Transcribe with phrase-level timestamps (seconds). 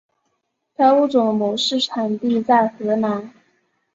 [0.75, 3.31] 该物种的模式产地在荷兰。